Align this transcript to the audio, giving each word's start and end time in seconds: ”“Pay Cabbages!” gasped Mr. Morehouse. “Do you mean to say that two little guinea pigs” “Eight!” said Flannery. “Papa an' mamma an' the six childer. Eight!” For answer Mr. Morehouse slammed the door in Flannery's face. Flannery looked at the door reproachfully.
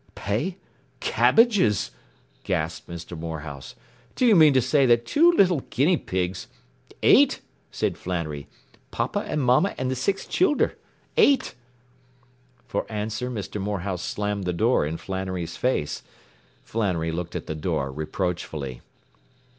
”“Pay 0.15 0.57
Cabbages!” 0.99 1.91
gasped 2.43 2.89
Mr. 2.89 3.15
Morehouse. 3.15 3.75
“Do 4.15 4.25
you 4.25 4.35
mean 4.35 4.51
to 4.53 4.59
say 4.59 4.87
that 4.87 5.05
two 5.05 5.31
little 5.33 5.59
guinea 5.69 5.95
pigs” 5.97 6.47
“Eight!” 7.03 7.41
said 7.69 7.99
Flannery. 7.99 8.47
“Papa 8.89 9.19
an' 9.23 9.41
mamma 9.41 9.75
an' 9.77 9.89
the 9.89 9.95
six 9.95 10.25
childer. 10.25 10.75
Eight!” 11.17 11.53
For 12.65 12.91
answer 12.91 13.29
Mr. 13.29 13.61
Morehouse 13.61 14.01
slammed 14.01 14.45
the 14.45 14.53
door 14.53 14.87
in 14.87 14.97
Flannery's 14.97 15.55
face. 15.55 16.01
Flannery 16.63 17.11
looked 17.11 17.35
at 17.35 17.45
the 17.45 17.53
door 17.53 17.91
reproachfully. 17.91 18.81